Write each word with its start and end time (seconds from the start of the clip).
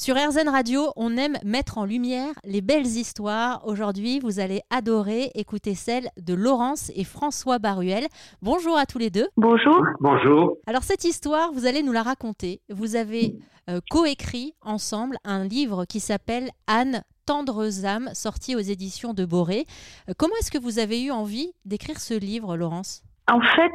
Sur 0.00 0.14
RZN 0.14 0.48
Radio, 0.48 0.92
on 0.94 1.16
aime 1.16 1.38
mettre 1.44 1.76
en 1.76 1.84
lumière 1.84 2.32
les 2.44 2.60
belles 2.60 2.86
histoires. 2.86 3.66
Aujourd'hui, 3.66 4.20
vous 4.20 4.38
allez 4.38 4.60
adorer 4.70 5.32
écouter 5.34 5.74
celle 5.74 6.10
de 6.24 6.34
Laurence 6.34 6.92
et 6.94 7.02
François 7.02 7.58
Baruel. 7.58 8.04
Bonjour 8.40 8.78
à 8.78 8.86
tous 8.86 8.98
les 8.98 9.10
deux. 9.10 9.26
Bonjour. 9.36 9.82
Bonjour. 9.98 10.56
Alors 10.68 10.84
cette 10.84 11.02
histoire, 11.02 11.50
vous 11.52 11.66
allez 11.66 11.82
nous 11.82 11.90
la 11.90 12.04
raconter. 12.04 12.60
Vous 12.68 12.94
avez 12.94 13.34
euh, 13.68 13.80
coécrit 13.90 14.52
ensemble 14.62 15.16
un 15.24 15.42
livre 15.42 15.84
qui 15.84 15.98
s'appelle 15.98 16.50
Anne 16.68 17.02
Tendres 17.26 17.84
âmes, 17.84 18.10
sorti 18.14 18.54
aux 18.54 18.60
éditions 18.60 19.14
de 19.14 19.24
Boré. 19.24 19.64
Euh, 20.08 20.12
comment 20.16 20.34
est-ce 20.38 20.52
que 20.52 20.62
vous 20.62 20.78
avez 20.78 21.02
eu 21.02 21.10
envie 21.10 21.50
d'écrire 21.64 21.98
ce 21.98 22.14
livre, 22.14 22.56
Laurence? 22.56 23.02
En 23.28 23.40
fait, 23.40 23.72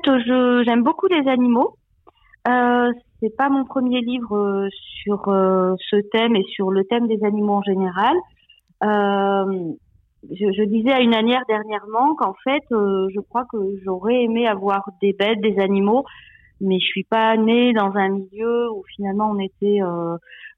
j'aime 0.64 0.84
beaucoup 0.84 1.08
les 1.08 1.30
animaux. 1.30 1.76
Euh, 2.48 2.92
c'est 3.24 3.36
pas 3.36 3.50
mon 3.50 3.64
premier 3.64 4.02
livre 4.02 4.36
euh, 4.36 4.68
sur 5.02 5.30
euh, 5.30 5.76
ce 5.90 5.96
thème 6.12 6.36
et 6.36 6.44
sur 6.44 6.72
le 6.72 6.84
thème 6.84 7.08
des 7.08 7.24
animaux 7.24 7.54
en 7.54 7.62
général. 7.62 8.16
Euh, 8.84 9.72
je, 10.30 10.64
disais 10.66 10.92
à 10.92 11.02
une 11.02 11.14
anière 11.14 11.44
dernièrement 11.48 12.16
qu'en 12.16 12.34
fait, 12.44 12.64
je 12.72 13.20
crois 13.30 13.46
que 13.52 13.58
j'aurais 13.84 14.24
aimé 14.24 14.48
avoir 14.48 14.84
des 15.02 15.14
bêtes, 15.14 15.42
des 15.42 15.60
animaux, 15.60 16.06
mais 16.62 16.80
je 16.80 16.86
suis 16.86 17.04
pas 17.04 17.36
née 17.36 17.74
dans 17.74 17.92
un 17.96 18.10
milieu 18.10 18.72
où 18.72 18.84
finalement 18.96 19.32
on 19.32 19.40
était 19.40 19.80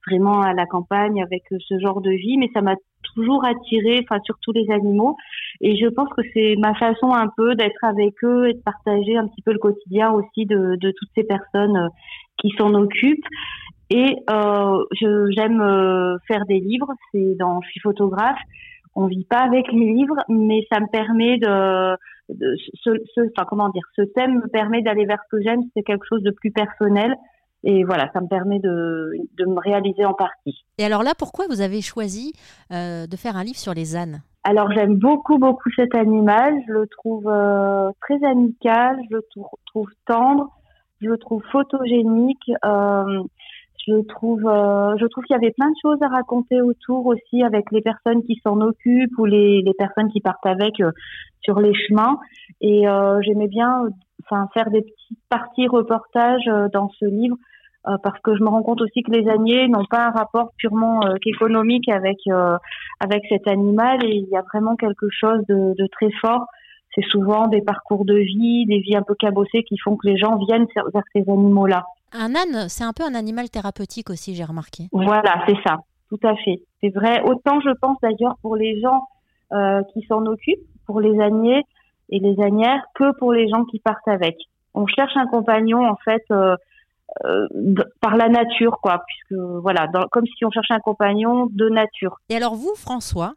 vraiment 0.06 0.42
à 0.42 0.54
la 0.54 0.68
campagne 0.68 1.20
avec 1.24 1.42
ce 1.50 1.80
genre 1.80 2.00
de 2.02 2.12
vie, 2.12 2.38
mais 2.38 2.52
ça 2.54 2.62
m'a 2.62 2.76
toujours 3.16 3.44
attiré, 3.44 4.02
enfin 4.04 4.20
surtout 4.24 4.52
les 4.52 4.70
animaux. 4.72 5.16
Et 5.62 5.78
je 5.78 5.88
pense 5.88 6.10
que 6.10 6.22
c'est 6.34 6.56
ma 6.58 6.76
façon 6.76 7.12
un 7.12 7.30
peu 7.36 7.56
d'être 7.56 7.84
avec 7.84 8.14
eux 8.24 8.50
et 8.50 8.54
de 8.54 8.62
partager 8.62 9.18
un 9.18 9.28
petit 9.28 9.42
peu 9.42 9.52
le 9.52 9.60
quotidien 9.60 10.12
aussi 10.12 10.46
de, 10.46 10.78
toutes 10.80 11.10
ces 11.16 11.24
personnes 11.24 11.90
qui 12.38 12.52
s'en 12.58 12.74
occupent. 12.74 13.26
Et 13.90 14.16
euh, 14.30 14.84
j'aime 15.36 15.62
euh, 15.62 16.18
faire 16.28 16.46
des 16.46 16.60
livres. 16.60 16.92
C'est 17.12 17.36
dans, 17.36 17.62
je 17.62 17.70
suis 17.70 17.80
photographe. 17.82 18.40
On 18.96 19.08
vit 19.08 19.26
pas 19.26 19.40
avec 19.40 19.72
les 19.72 19.94
livres, 19.94 20.18
mais 20.30 20.66
ça 20.72 20.80
me 20.80 20.88
permet 20.88 21.38
de, 21.38 21.96
de 22.30 22.56
ce, 22.82 22.92
ce, 23.14 23.22
enfin 23.22 23.46
comment 23.48 23.70
dire, 23.70 23.84
ce 23.96 24.02
thème 24.02 24.36
me 24.36 24.48
permet 24.48 24.82
d'aller 24.82 25.06
vers 25.06 25.20
ce 25.26 25.36
que 25.36 25.44
j'aime. 25.44 25.62
C'est 25.76 25.84
quelque 25.84 26.06
chose 26.08 26.24
de 26.24 26.32
plus 26.32 26.52
personnel 26.52 27.16
et 27.66 27.84
voilà, 27.84 28.10
ça 28.14 28.22
me 28.22 28.28
permet 28.28 28.60
de, 28.60 29.12
de, 29.38 29.46
me 29.46 29.60
réaliser 29.60 30.06
en 30.06 30.14
partie. 30.14 30.64
Et 30.78 30.86
alors 30.86 31.02
là, 31.02 31.14
pourquoi 31.18 31.46
vous 31.50 31.62
avez 31.62 31.82
choisi 31.82 32.32
euh, 32.72 33.08
de 33.08 33.16
faire 33.18 33.36
un 33.36 33.44
livre 33.44 33.58
sur 33.58 33.74
les 33.74 33.96
ânes? 33.96 34.22
Alors 34.44 34.72
j'aime 34.72 34.96
beaucoup, 34.96 35.40
beaucoup 35.40 35.70
cet 35.76 35.96
animal. 35.96 36.54
Je 36.68 36.74
le 36.74 36.88
trouve 36.88 37.28
euh, 37.28 37.90
très 38.02 38.24
amical, 38.24 39.00
je 39.10 39.16
le 39.16 39.26
trouve 39.66 39.90
tendre, 40.06 40.52
je 41.02 41.10
le 41.10 41.18
trouve 41.18 41.44
photogénique. 41.52 42.52
Euh, 42.64 43.24
je 43.88 44.02
trouve, 44.08 44.48
euh, 44.48 44.96
je 45.00 45.06
trouve 45.06 45.24
qu'il 45.26 45.36
y 45.36 45.38
avait 45.38 45.52
plein 45.52 45.70
de 45.70 45.76
choses 45.82 46.02
à 46.02 46.08
raconter 46.08 46.60
autour 46.62 47.06
aussi 47.06 47.44
avec 47.44 47.72
les 47.72 47.82
personnes 47.82 48.24
qui 48.24 48.40
s'en 48.44 48.60
occupent 48.60 49.18
ou 49.20 49.26
les, 49.26 49.62
les, 49.62 49.74
personnes 49.74 50.12
qui 50.12 50.22
partent 50.22 50.46
avec 50.46 50.80
euh, 50.80 50.92
sur 51.42 51.60
les 51.60 51.74
chemins. 51.74 52.18
Et 52.62 52.88
euh, 52.88 53.22
j'aimais 53.22 53.48
bien, 53.48 53.84
enfin, 54.24 54.48
faire 54.56 54.72
des 54.72 54.82
petites 54.82 55.20
parties 55.30 55.68
reportages 55.68 56.50
dans 56.74 56.90
ce 57.00 57.06
livre 57.06 57.38
euh, 57.88 57.98
parce 58.02 58.20
que 58.22 58.36
je 58.36 58.42
me 58.42 58.50
rends 58.50 58.64
compte 58.64 58.82
aussi 58.82 59.04
que 59.04 59.12
les 59.12 59.30
âniers 59.30 59.68
n'ont 59.68 59.86
pas 59.86 60.08
un 60.08 60.12
rapport 60.12 60.52
purement 60.58 61.06
euh, 61.06 61.16
qu'économique 61.22 61.88
avec 61.88 62.18
euh, 62.28 62.58
avec 63.00 63.24
cet 63.30 63.48
animal 63.48 64.04
et 64.04 64.16
il 64.16 64.28
y 64.30 64.36
a 64.36 64.42
vraiment 64.42 64.76
quelque 64.76 65.08
chose 65.12 65.46
de, 65.48 65.76
de 65.78 65.88
très 65.92 66.10
fort. 66.20 66.48
C'est 66.96 67.06
souvent 67.10 67.48
des 67.48 67.62
parcours 67.62 68.06
de 68.06 68.16
vie, 68.16 68.66
des 68.66 68.80
vies 68.80 68.96
un 68.96 69.04
peu 69.04 69.16
cabossées 69.16 69.64
qui 69.64 69.78
font 69.78 69.98
que 69.98 70.08
les 70.08 70.18
gens 70.18 70.38
viennent 70.38 70.66
vers 70.94 71.04
ces 71.14 71.30
animaux-là. 71.30 71.86
Un 72.14 72.34
âne, 72.36 72.70
c'est 72.70 72.86
un 72.86 72.94
peu 72.94 73.04
un 73.04 73.16
animal 73.16 73.50
thérapeutique 73.50 74.10
aussi, 74.10 74.36
j'ai 74.36 74.46
remarqué. 74.46 74.86
Voilà, 74.94 75.44
c'est 75.48 75.58
ça, 75.66 75.78
tout 76.10 76.20
à 76.24 76.36
fait. 76.38 76.62
C'est 76.82 76.90
vrai. 76.90 77.22
Autant 77.24 77.60
je 77.60 77.72
pense 77.82 77.98
d'ailleurs 78.02 78.38
pour 78.42 78.56
les 78.56 78.80
gens 78.80 79.02
euh, 79.52 79.82
qui 79.94 80.06
s'en 80.08 80.26
occupent, 80.26 80.66
pour 80.86 81.02
les 81.02 81.20
âniers 81.20 81.64
et 82.10 82.20
les 82.20 82.40
ânières, 82.42 82.84
que 82.96 83.18
pour 83.18 83.34
les 83.34 83.50
gens 83.50 83.66
qui 83.66 83.80
partent 83.80 84.08
avec. 84.08 84.38
On 84.74 84.88
cherche 84.88 85.16
un 85.16 85.28
compagnon 85.28 85.86
en 85.86 85.98
fait. 86.06 86.24
Euh, 86.32 86.56
euh, 87.24 87.48
par 88.02 88.18
la 88.18 88.28
nature, 88.28 88.80
quoi, 88.82 89.04
puisque 89.08 89.40
voilà, 89.62 89.88
dans, 89.94 90.06
comme 90.12 90.26
si 90.26 90.44
on 90.44 90.50
cherchait 90.50 90.74
un 90.74 90.80
compagnon 90.80 91.48
de 91.52 91.70
nature. 91.70 92.18
Et 92.30 92.36
alors 92.36 92.56
vous, 92.56 92.74
François, 92.76 93.36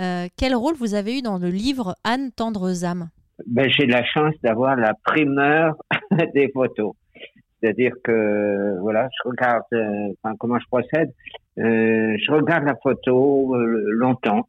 euh, 0.00 0.28
quel 0.36 0.54
rôle 0.54 0.74
vous 0.76 0.94
avez 0.94 1.18
eu 1.18 1.22
dans 1.22 1.38
le 1.38 1.48
livre 1.48 1.94
Anne 2.04 2.30
Tendres 2.34 2.84
âmes 2.84 3.10
ben, 3.46 3.68
J'ai 3.70 3.86
la 3.86 4.04
chance 4.04 4.34
d'avoir 4.42 4.76
la 4.76 4.94
primeur 5.04 5.76
des 6.34 6.50
photos. 6.52 6.94
C'est-à-dire 7.60 7.92
que 8.02 8.78
voilà, 8.80 9.08
je 9.12 9.28
regarde 9.28 9.64
euh, 9.74 10.32
comment 10.38 10.58
je 10.58 10.66
procède. 10.66 11.12
Euh, 11.58 12.16
je 12.16 12.32
regarde 12.32 12.64
la 12.64 12.76
photo 12.82 13.54
longtemps 13.56 14.48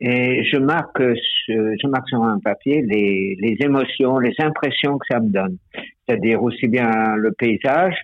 et 0.00 0.42
je 0.44 0.56
marque, 0.56 1.02
je 1.48 1.86
marque 1.88 2.08
sur 2.08 2.22
un 2.22 2.38
papier 2.38 2.80
les, 2.80 3.36
les 3.38 3.56
émotions, 3.60 4.18
les 4.18 4.34
impressions 4.38 4.96
que 4.96 5.06
ça 5.10 5.20
me 5.20 5.28
donne. 5.28 5.58
C'est-à-dire 6.06 6.42
aussi 6.42 6.68
bien 6.68 7.16
le 7.16 7.32
paysage, 7.32 7.96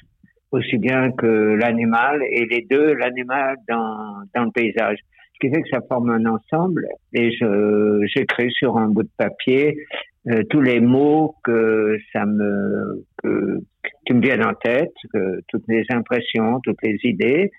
aussi 0.51 0.77
bien 0.77 1.13
que 1.13 1.27
l'animal 1.27 2.23
et 2.31 2.45
les 2.45 2.67
deux, 2.69 2.93
l'animal 2.93 3.57
dans, 3.67 4.25
dans 4.35 4.45
le 4.45 4.51
paysage. 4.51 4.99
Ce 5.43 5.49
qui 5.49 5.55
fait 5.55 5.63
que 5.63 5.69
ça 5.71 5.81
forme 5.89 6.11
un 6.11 6.25
ensemble 6.27 6.87
et 7.13 7.33
je 7.33 8.07
j'écris 8.15 8.53
sur 8.53 8.77
un 8.77 8.89
bout 8.89 9.03
de 9.03 9.11
papier 9.17 9.77
euh, 10.29 10.45
tous 10.51 10.61
les 10.61 10.81
mots 10.81 11.35
que 11.43 11.97
ça 12.13 12.25
me 12.27 13.05
que, 13.23 13.59
qui 14.07 14.15
me 14.15 14.21
viennent 14.21 14.45
en 14.45 14.55
tête, 14.55 14.93
que, 15.13 15.41
toutes 15.49 15.65
les 15.67 15.85
impressions, 15.91 16.61
toutes 16.63 16.81
les 16.85 16.97
idées. 17.03 17.51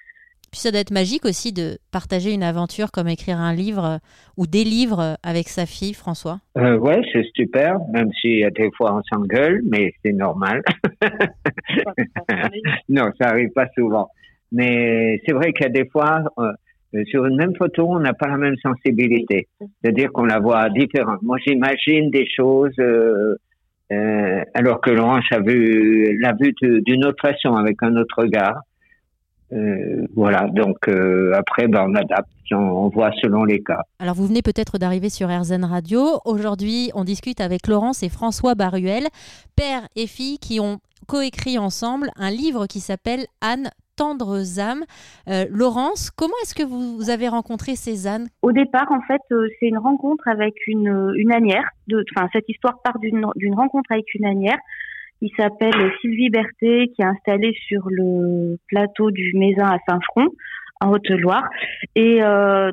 Puis 0.49 0.61
ça 0.61 0.71
doit 0.71 0.79
être 0.79 0.91
magique 0.91 1.25
aussi 1.25 1.51
de 1.51 1.77
partager 1.91 2.31
une 2.31 2.43
aventure 2.43 2.91
comme 2.91 3.09
écrire 3.09 3.37
un 3.37 3.53
livre 3.53 3.83
euh, 3.83 3.97
ou 4.37 4.47
des 4.47 4.63
livres 4.63 5.17
avec 5.21 5.49
sa 5.49 5.65
fille, 5.65 5.93
François. 5.93 6.39
Euh, 6.57 6.77
ouais, 6.77 7.01
c'est 7.11 7.25
super, 7.35 7.79
même 7.91 8.11
si 8.21 8.43
des 8.55 8.69
fois 8.77 8.95
on 8.95 9.01
s'engueule, 9.11 9.61
mais 9.69 9.93
c'est 10.05 10.13
normal. 10.13 10.61
non, 12.87 13.11
ça 13.19 13.29
arrive 13.29 13.49
pas 13.49 13.67
souvent. 13.75 14.09
Mais 14.53 15.19
c'est 15.25 15.33
vrai 15.33 15.51
qu'il 15.51 15.63
y 15.63 15.69
a 15.69 15.71
des 15.71 15.89
fois, 15.89 16.23
euh, 16.37 16.43
euh, 16.43 16.53
sur 17.07 17.25
une 17.25 17.35
même 17.35 17.55
photo, 17.55 17.87
on 17.89 17.99
n'a 17.99 18.13
pas 18.13 18.27
la 18.27 18.37
même 18.37 18.55
sensibilité. 18.57 19.47
C'est-à-dire 19.81 20.11
qu'on 20.11 20.25
la 20.25 20.39
voit 20.39 20.69
différente. 20.69 21.21
Moi, 21.21 21.37
j'imagine 21.45 22.11
des 22.11 22.27
choses 22.27 22.73
euh, 22.79 23.35
euh, 23.91 24.43
alors 24.53 24.81
que 24.81 24.91
Laurence 24.91 25.25
a 25.31 25.39
vu 25.39 26.17
l'a 26.19 26.33
vu 26.39 26.53
d'une 26.61 27.05
autre 27.05 27.21
façon, 27.21 27.55
avec 27.55 27.81
un 27.81 27.95
autre 27.95 28.15
regard. 28.17 28.61
Euh, 29.51 30.07
voilà, 30.15 30.47
donc 30.47 30.87
après, 31.33 31.67
ben, 31.67 31.85
on 31.87 31.95
adapte, 31.95 32.29
on, 32.51 32.57
on, 32.57 32.89
voit 32.89 33.11
selon 33.21 33.43
les 33.43 33.61
cas. 33.61 33.81
Alors, 33.99 34.15
vous 34.15 34.25
venez 34.25 34.41
peut-être 34.41 34.77
d'arriver 34.77 35.09
sur 35.09 35.29
RZN 35.29 35.65
Radio. 35.65 36.19
Aujourd'hui, 36.25 36.89
on 36.95 37.03
discute 37.03 37.39
avec 37.39 37.67
Laurence 37.67 38.01
et 38.01 38.09
François 38.09 38.55
Baruel, 38.55 39.03
père 39.55 39.87
et 39.95 40.07
fille 40.07 40.39
qui 40.39 40.59
ont 40.59 40.79
coécrit 41.07 41.59
ensemble 41.59 42.09
un 42.15 42.31
livre 42.31 42.65
qui 42.65 42.79
s'appelle 42.79 43.25
Anne 43.41 43.69
tendres 43.95 44.59
âmes. 44.59 44.83
Euh, 45.27 45.45
Laurence, 45.49 46.11
comment 46.11 46.33
est-ce 46.43 46.55
que 46.55 46.63
vous 46.63 47.09
avez 47.09 47.27
rencontré 47.27 47.73
ânes 48.05 48.27
Au 48.41 48.51
départ, 48.51 48.91
en 48.91 49.01
fait, 49.01 49.21
euh, 49.31 49.47
c'est 49.59 49.67
une 49.67 49.77
rencontre 49.77 50.27
avec 50.27 50.55
une, 50.67 51.13
une 51.15 51.31
anière. 51.31 51.69
Enfin, 52.15 52.27
cette 52.33 52.49
histoire 52.49 52.81
part 52.83 52.99
d'une 52.99 53.55
rencontre 53.55 53.91
avec 53.91 54.13
une 54.15 54.25
anière 54.25 54.59
qui 55.19 55.31
s'appelle 55.37 55.91
Sylvie 56.01 56.29
Berthet, 56.29 56.87
qui 56.93 57.01
est 57.01 57.05
installée 57.05 57.55
sur 57.67 57.87
le 57.89 58.57
plateau 58.67 59.09
du 59.09 59.31
Mézin 59.35 59.67
à 59.67 59.77
Saint-Front, 59.87 60.27
en 60.81 60.91
Haute-Loire. 60.91 61.47
Et 61.95 62.21
euh, 62.21 62.71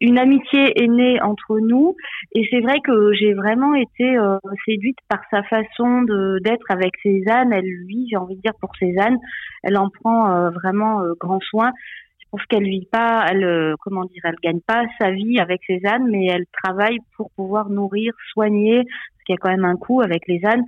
une 0.00 0.18
amitié 0.18 0.82
est 0.82 0.86
née 0.86 1.20
entre 1.20 1.58
nous 1.58 1.96
et 2.34 2.46
c'est 2.50 2.60
vrai 2.60 2.78
que 2.80 3.12
j'ai 3.14 3.34
vraiment 3.34 3.74
été 3.74 4.16
euh, 4.16 4.38
séduite 4.64 4.98
par 5.08 5.20
sa 5.30 5.42
façon 5.42 6.02
d'être 6.42 6.66
avec 6.68 6.92
Cézanne. 7.02 7.52
Elle, 7.52 7.64
lui, 7.64 8.06
j'ai 8.10 8.16
envie 8.16 8.36
de 8.36 8.40
dire 8.40 8.54
pour 8.60 8.70
Cézanne, 8.76 9.18
elle 9.62 9.76
en 9.76 9.88
prend 9.90 10.30
euh, 10.30 10.50
vraiment 10.50 11.02
euh, 11.02 11.14
grand 11.18 11.40
soin. 11.40 11.72
Je 12.20 12.26
pense 12.30 12.46
qu'elle 12.46 12.64
vit 12.64 12.86
pas, 12.92 13.26
elle 13.28 13.74
comment 13.80 14.04
dire, 14.04 14.22
elle 14.22 14.36
gagne 14.40 14.60
pas 14.60 14.84
sa 15.00 15.10
vie 15.10 15.40
avec 15.40 15.62
ânes, 15.84 16.06
mais 16.08 16.26
elle 16.26 16.46
travaille 16.62 16.98
pour 17.16 17.32
pouvoir 17.32 17.70
nourrir, 17.70 18.12
soigner, 18.32 18.84
parce 18.84 19.24
qu'il 19.26 19.32
y 19.32 19.36
a 19.36 19.38
quand 19.38 19.50
même 19.50 19.64
un 19.64 19.74
coût 19.74 20.00
avec 20.00 20.28
les 20.28 20.40
ânes, 20.46 20.64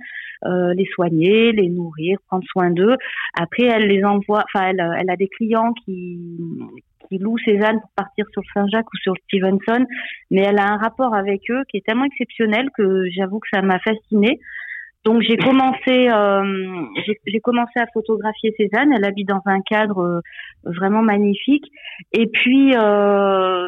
les 0.75 0.85
soigner, 0.93 1.53
les 1.53 1.69
nourrir, 1.69 2.17
prendre 2.27 2.43
soin 2.51 2.69
d'eux. 2.69 2.97
Après, 3.33 3.63
elle 3.63 3.87
les 3.87 4.03
envoie, 4.03 4.43
enfin, 4.53 4.71
elle, 4.71 4.85
elle 4.99 5.09
a 5.09 5.15
des 5.15 5.29
clients 5.29 5.71
qui 5.85 6.27
qui 7.13 7.23
loue 7.23 7.37
ses 7.45 7.61
ânes 7.61 7.79
pour 7.79 7.91
partir 7.95 8.25
sur 8.33 8.41
Saint-Jacques 8.53 8.91
ou 8.93 8.97
sur 8.97 9.13
Stevenson, 9.27 9.85
mais 10.31 10.41
elle 10.41 10.59
a 10.59 10.67
un 10.67 10.77
rapport 10.77 11.13
avec 11.13 11.41
eux 11.49 11.63
qui 11.69 11.77
est 11.77 11.85
tellement 11.85 12.05
exceptionnel 12.05 12.69
que 12.77 13.05
j'avoue 13.11 13.39
que 13.39 13.47
ça 13.53 13.61
m'a 13.61 13.79
fascinée. 13.79 14.39
Donc 15.05 15.21
j'ai 15.21 15.35
commencé, 15.35 16.09
euh, 16.09 16.85
j'ai 17.27 17.39
commencé 17.41 17.77
à 17.77 17.85
photographier 17.93 18.53
Cézanne. 18.57 18.93
Elle 18.95 19.03
habite 19.03 19.27
dans 19.27 19.41
un 19.45 19.59
cadre 19.61 19.99
euh, 19.99 20.21
vraiment 20.63 21.01
magnifique. 21.01 21.65
Et 22.13 22.27
puis 22.27 22.73
euh, 22.75 23.67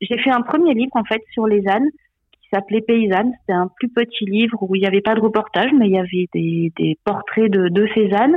j'ai 0.00 0.18
fait 0.18 0.30
un 0.30 0.42
premier 0.42 0.74
livre 0.74 0.96
en 0.96 1.04
fait 1.04 1.22
sur 1.32 1.46
les 1.46 1.66
ânes 1.68 1.88
qui 2.32 2.48
s'appelait 2.52 2.80
Paysanne. 2.80 3.32
C'était 3.40 3.52
un 3.52 3.68
plus 3.76 3.90
petit 3.90 4.24
livre 4.24 4.60
où 4.60 4.74
il 4.74 4.80
n'y 4.80 4.86
avait 4.88 5.02
pas 5.02 5.14
de 5.14 5.20
reportage, 5.20 5.70
mais 5.72 5.86
il 5.86 5.92
y 5.92 5.98
avait 5.98 6.28
des, 6.34 6.98
portraits 7.04 7.50
de, 7.50 7.68
de 7.68 7.88
Cézanne. 7.94 8.36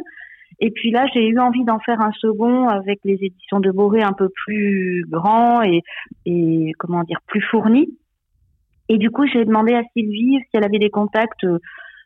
Et 0.59 0.71
puis 0.71 0.91
là, 0.91 1.05
j'ai 1.13 1.27
eu 1.27 1.39
envie 1.39 1.63
d'en 1.63 1.79
faire 1.79 2.01
un 2.01 2.11
second 2.13 2.67
avec 2.67 2.99
les 3.03 3.17
éditions 3.21 3.59
de 3.59 3.71
Boré 3.71 4.01
un 4.01 4.13
peu 4.13 4.29
plus 4.29 5.05
grand 5.09 5.61
et, 5.63 5.81
et 6.25 6.71
comment 6.77 7.03
dire 7.03 7.19
plus 7.27 7.41
fourni. 7.41 7.97
Et 8.87 8.97
du 8.97 9.09
coup, 9.09 9.25
j'ai 9.27 9.43
demandé 9.45 9.73
à 9.73 9.83
Sylvie 9.93 10.37
si 10.39 10.49
elle 10.53 10.63
avait 10.63 10.79
des 10.79 10.89
contacts 10.89 11.45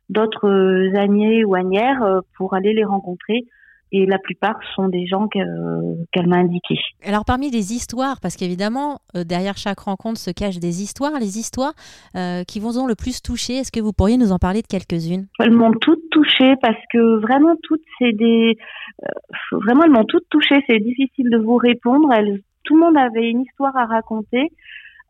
d'autres 0.09 0.95
années 0.95 1.45
ou 1.45 1.55
anières 1.55 2.21
pour 2.37 2.53
aller 2.53 2.73
les 2.73 2.85
rencontrer 2.85 3.45
et 3.91 4.05
la 4.05 4.19
plupart 4.19 4.59
sont 4.75 4.87
des 4.87 5.07
gens 5.07 5.27
qu'elle 5.27 6.27
m'a 6.27 6.37
indiqués. 6.37 6.79
Alors 7.03 7.25
parmi 7.25 7.49
les 7.49 7.73
histoires, 7.73 8.19
parce 8.21 8.35
qu'évidemment 8.35 8.99
euh, 9.15 9.23
derrière 9.23 9.57
chaque 9.57 9.79
rencontre 9.79 10.19
se 10.19 10.31
cachent 10.31 10.59
des 10.59 10.81
histoires, 10.81 11.19
les 11.19 11.39
histoires 11.39 11.73
euh, 12.15 12.43
qui 12.43 12.59
vous 12.59 12.77
ont 12.77 12.87
le 12.87 12.95
plus 12.95 13.21
touché, 13.21 13.57
est-ce 13.57 13.71
que 13.71 13.79
vous 13.79 13.93
pourriez 13.93 14.17
nous 14.17 14.31
en 14.31 14.37
parler 14.37 14.61
de 14.61 14.67
quelques-unes? 14.67 15.27
Elles 15.39 15.51
m'ont 15.51 15.71
toutes 15.71 16.09
touchées 16.11 16.55
parce 16.61 16.79
que 16.93 17.19
vraiment 17.19 17.55
toutes 17.63 17.81
c'est 17.97 18.13
des 18.13 18.57
euh, 19.03 19.07
vraiment 19.51 19.83
elles 19.83 19.91
m'ont 19.91 20.05
toutes 20.05 20.29
touchées. 20.29 20.63
C'est 20.69 20.79
difficile 20.79 21.29
de 21.29 21.37
vous 21.37 21.57
répondre. 21.57 22.11
Elles, 22.13 22.41
tout 22.63 22.75
le 22.75 22.81
monde 22.81 22.97
avait 22.97 23.29
une 23.29 23.41
histoire 23.41 23.75
à 23.75 23.85
raconter. 23.85 24.51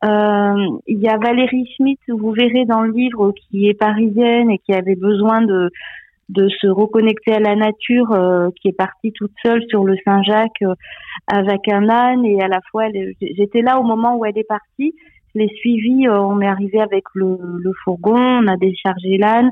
Il 0.02 0.98
y 0.98 1.08
a 1.08 1.18
Valérie 1.18 1.68
Schmitt, 1.76 2.00
vous 2.08 2.32
verrez 2.32 2.64
dans 2.64 2.80
le 2.80 2.90
livre, 2.90 3.32
qui 3.32 3.68
est 3.68 3.74
parisienne 3.74 4.50
et 4.50 4.56
qui 4.56 4.72
avait 4.72 4.96
besoin 4.96 5.42
de 5.42 5.70
de 6.30 6.48
se 6.48 6.68
reconnecter 6.68 7.32
à 7.32 7.40
la 7.40 7.56
nature, 7.56 8.12
euh, 8.12 8.50
qui 8.60 8.68
est 8.68 8.76
partie 8.76 9.12
toute 9.12 9.32
seule 9.44 9.62
sur 9.68 9.84
le 9.84 9.96
Saint-Jacques 10.04 10.62
euh, 10.62 10.74
avec 11.26 11.68
un 11.68 11.88
âne 11.88 12.24
et 12.24 12.40
à 12.40 12.48
la 12.48 12.60
fois 12.70 12.84
j'étais 13.20 13.62
là 13.62 13.80
au 13.80 13.82
moment 13.82 14.16
où 14.16 14.24
elle 14.24 14.38
est 14.38 14.48
partie. 14.48 14.94
Je 15.34 15.40
l'ai 15.40 15.48
suivie, 15.48 16.06
euh, 16.06 16.20
on 16.20 16.40
est 16.40 16.46
arrivé 16.46 16.80
avec 16.80 17.04
le, 17.14 17.36
le, 17.40 17.72
fourgon, 17.84 18.16
on 18.16 18.46
a 18.46 18.56
déchargé 18.56 19.18
l'âne, 19.18 19.50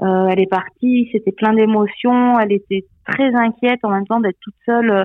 elle 0.00 0.38
est 0.38 0.50
partie, 0.50 1.08
c'était 1.10 1.32
plein 1.32 1.54
d'émotions, 1.54 2.38
elle 2.38 2.52
était 2.52 2.84
très 3.04 3.34
inquiète 3.34 3.80
en 3.82 3.90
même 3.90 4.06
temps 4.06 4.20
d'être 4.20 4.38
toute 4.40 4.54
seule 4.64 5.04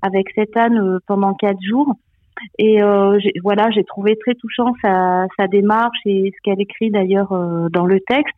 avec 0.00 0.30
cet 0.34 0.56
âne 0.56 0.98
pendant 1.06 1.34
quatre 1.34 1.60
jours. 1.62 1.94
Et 2.58 2.80
voilà, 3.42 3.70
j'ai 3.70 3.84
trouvé 3.84 4.16
très 4.16 4.34
touchant 4.34 4.72
sa, 4.80 5.26
sa 5.38 5.46
démarche 5.46 5.98
et 6.06 6.32
ce 6.34 6.42
qu'elle 6.42 6.60
écrit 6.62 6.90
d'ailleurs 6.90 7.28
dans 7.70 7.84
le 7.84 8.00
texte. 8.00 8.34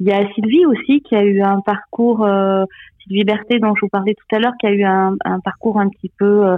Il 0.00 0.08
y 0.08 0.12
a 0.12 0.28
Sylvie 0.34 0.66
aussi 0.66 1.02
qui 1.02 1.14
a 1.14 1.22
eu 1.22 1.40
un 1.40 1.60
parcours, 1.60 2.24
euh, 2.24 2.64
Sylvie 3.02 3.24
Berthet 3.24 3.58
dont 3.58 3.74
je 3.74 3.82
vous 3.82 3.88
parlais 3.88 4.14
tout 4.14 4.36
à 4.36 4.38
l'heure, 4.38 4.54
qui 4.60 4.66
a 4.66 4.72
eu 4.72 4.84
un, 4.84 5.16
un, 5.24 5.40
parcours 5.40 5.78
un 5.78 5.88
petit 5.88 6.10
peu 6.18 6.46
euh, 6.46 6.56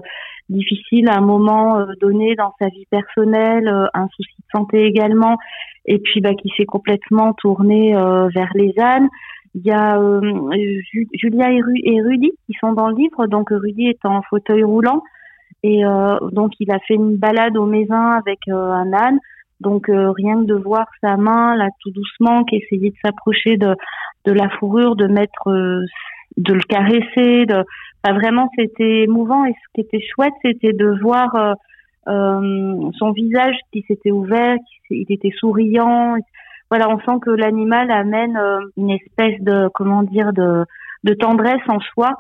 difficile 0.49 1.09
à 1.09 1.19
un 1.19 1.21
moment 1.21 1.79
euh, 1.79 1.87
donné 2.01 2.35
dans 2.35 2.55
sa 2.59 2.69
vie 2.69 2.87
personnelle, 2.91 3.69
euh, 3.69 3.87
un 3.95 4.09
souci 4.09 4.37
de 4.39 4.59
santé 4.59 4.85
également, 4.85 5.37
et 5.85 5.99
puis 5.99 6.21
bah, 6.21 6.35
qui 6.35 6.51
s'est 6.57 6.65
complètement 6.65 7.33
tourné 7.35 7.93
vers 7.93 8.51
les 8.55 8.75
ânes. 8.79 9.09
Il 9.55 9.63
y 9.65 9.71
a 9.71 9.99
Julia 11.15 11.51
et, 11.53 11.61
et, 11.85 12.03
Rudy 12.03 12.33
qui 12.47 12.53
sont 12.61 12.73
dans 12.73 12.89
le 12.89 12.97
livre, 12.97 13.27
donc 13.27 13.49
Rudy 13.51 13.89
est 13.89 14.05
en 14.05 14.21
fauteuil 14.23 14.65
roulant. 14.65 15.03
Et 15.63 15.83
donc 16.33 16.53
il 16.61 16.71
a 16.71 16.79
fait 16.81 16.95
une 16.95 17.17
balade 17.17 17.57
au 17.57 17.67
Mézin 17.67 18.11
avec 18.11 18.41
un 18.49 18.93
âne. 18.93 19.19
Donc 19.61 19.89
euh, 19.89 20.13
rien 20.13 20.37
que 20.43 20.47
de 20.47 20.55
voir 20.55 20.87
sa 21.01 21.17
main 21.17 21.57
là 21.57 21.69
tout 21.81 21.91
doucement, 21.91 22.45
qui 22.45 22.57
essayait 22.57 22.91
de 22.91 22.97
s'approcher 23.05 23.57
de, 23.57 23.75
de 24.25 24.33
la 24.33 24.49
fourrure, 24.51 24.97
de 24.97 25.07
mettre, 25.07 25.49
euh, 25.49 25.85
de 26.37 26.53
le 26.53 26.61
caresser, 26.61 27.47
de, 27.47 27.65
enfin, 28.05 28.15
vraiment 28.15 28.51
c'était 28.59 29.05
émouvant. 29.05 29.45
Et 29.47 29.53
ce 29.53 29.73
qui 29.75 29.81
était 29.81 30.05
chouette, 30.15 30.35
c'était 30.43 30.73
de 30.73 31.01
voir 31.01 31.35
euh, 32.09 32.91
son 32.99 33.13
visage 33.13 33.57
qui 33.73 33.83
s'était 33.89 34.11
ouvert, 34.11 34.57
il 34.91 35.07
était 35.11 35.33
souriant. 35.39 36.17
Voilà, 36.71 36.91
on 36.91 36.99
sent 37.01 37.19
que 37.23 37.31
l'animal 37.31 37.91
amène 37.91 38.39
une 38.77 38.91
espèce 38.91 39.41
de 39.41 39.69
comment 39.75 40.03
dire 40.03 40.33
de, 40.33 40.65
de 41.05 41.15
tendresse 41.15 41.63
en 41.69 41.81
soi. 41.81 42.11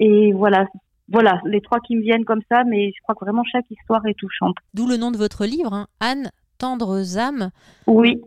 Et 0.00 0.32
voilà, 0.32 0.66
voilà, 1.08 1.40
les 1.44 1.60
trois 1.60 1.78
qui 1.80 1.96
me 1.96 2.02
viennent 2.02 2.24
comme 2.24 2.42
ça, 2.50 2.64
mais 2.64 2.90
je 2.94 3.02
crois 3.02 3.14
que 3.14 3.24
vraiment 3.24 3.44
chaque 3.44 3.70
histoire 3.70 4.04
est 4.06 4.18
touchante. 4.18 4.56
D'où 4.74 4.86
le 4.86 4.96
nom 4.96 5.10
de 5.10 5.16
votre 5.16 5.44
livre, 5.44 5.72
hein. 5.72 5.86
Anne, 6.00 6.30
tendres 6.58 7.18
âmes. 7.18 7.50
Oui. 7.86 8.20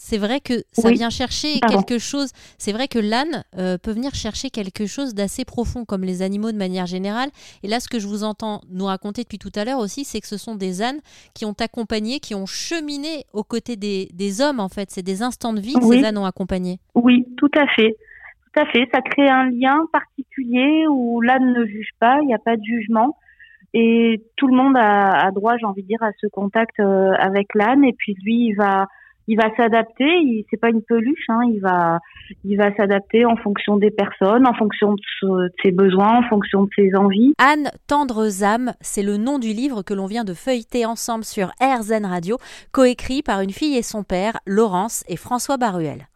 C'est 0.00 0.16
vrai 0.16 0.38
que 0.38 0.54
ça 0.70 0.92
vient 0.92 1.10
chercher 1.10 1.58
quelque 1.58 1.98
chose. 1.98 2.30
C'est 2.56 2.70
vrai 2.70 2.86
que 2.86 3.00
l'âne 3.00 3.42
euh, 3.58 3.78
peut 3.78 3.90
venir 3.90 4.14
chercher 4.14 4.48
quelque 4.48 4.86
chose 4.86 5.12
d'assez 5.12 5.44
profond, 5.44 5.84
comme 5.84 6.04
les 6.04 6.22
animaux 6.22 6.52
de 6.52 6.56
manière 6.56 6.86
générale. 6.86 7.30
Et 7.64 7.68
là, 7.68 7.80
ce 7.80 7.88
que 7.88 7.98
je 7.98 8.06
vous 8.06 8.22
entends 8.22 8.60
nous 8.70 8.84
raconter 8.84 9.24
depuis 9.24 9.38
tout 9.38 9.50
à 9.56 9.64
l'heure 9.64 9.80
aussi, 9.80 10.04
c'est 10.04 10.20
que 10.20 10.28
ce 10.28 10.36
sont 10.36 10.54
des 10.54 10.82
ânes 10.82 11.00
qui 11.34 11.44
ont 11.44 11.54
accompagné, 11.58 12.20
qui 12.20 12.36
ont 12.36 12.46
cheminé 12.46 13.24
aux 13.32 13.42
côtés 13.42 13.74
des, 13.74 14.40
hommes, 14.40 14.60
en 14.60 14.68
fait. 14.68 14.92
C'est 14.92 15.02
des 15.02 15.20
instants 15.22 15.52
de 15.52 15.60
vie 15.60 15.74
que 15.74 15.84
ces 15.84 16.04
ânes 16.04 16.18
ont 16.18 16.26
accompagné. 16.26 16.78
Oui, 16.94 17.26
tout 17.36 17.50
à 17.58 17.66
fait. 17.66 17.96
Tout 18.54 18.62
à 18.62 18.66
fait. 18.66 18.88
Ça 18.94 19.00
crée 19.02 19.28
un 19.28 19.50
lien 19.50 19.84
particulier 19.92 20.86
où 20.88 21.20
l'âne 21.20 21.52
ne 21.52 21.66
juge 21.66 21.90
pas, 21.98 22.20
il 22.22 22.28
n'y 22.28 22.34
a 22.34 22.38
pas 22.38 22.56
de 22.56 22.62
jugement. 22.62 23.16
Et 23.80 24.24
tout 24.34 24.48
le 24.48 24.56
monde 24.56 24.76
a, 24.76 25.30
droit, 25.30 25.56
j'ai 25.56 25.64
envie 25.64 25.82
de 25.82 25.86
dire, 25.86 26.02
à 26.02 26.10
ce 26.20 26.26
contact 26.26 26.80
euh, 26.80 27.12
avec 27.16 27.54
l'âne. 27.54 27.84
Et 27.84 27.92
puis 27.96 28.14
lui, 28.24 28.48
il 28.48 28.54
va, 28.54 28.86
il 29.28 29.36
va 29.36 29.54
s'adapter. 29.56 30.44
C'est 30.50 30.56
pas 30.56 30.70
une 30.70 30.82
peluche. 30.82 31.24
Hein, 31.28 31.42
il 31.52 31.60
va, 31.60 32.00
il 32.44 32.56
va 32.56 32.74
s'adapter 32.74 33.24
en 33.24 33.36
fonction 33.36 33.76
des 33.76 33.92
personnes, 33.92 34.48
en 34.48 34.54
fonction 34.54 34.94
de, 34.94 35.52
ses 35.62 35.70
besoins, 35.70 36.18
en 36.18 36.22
fonction 36.28 36.64
de 36.64 36.70
ses 36.74 36.92
envies. 36.96 37.34
Anne 37.38 37.70
Tendres 37.86 38.42
âmes, 38.42 38.72
c'est 38.80 39.04
le 39.04 39.16
nom 39.16 39.38
du 39.38 39.52
livre 39.52 39.82
que 39.82 39.94
l'on 39.94 40.06
vient 40.06 40.24
de 40.24 40.34
feuilleter 40.34 40.84
ensemble 40.84 41.22
sur 41.22 41.52
RZN 41.60 42.04
Radio, 42.04 42.36
coécrit 42.72 43.22
par 43.22 43.42
une 43.42 43.50
fille 43.50 43.76
et 43.76 43.82
son 43.82 44.02
père, 44.02 44.38
Laurence 44.44 45.04
et 45.08 45.16
François 45.16 45.56
Baruel. 45.56 46.06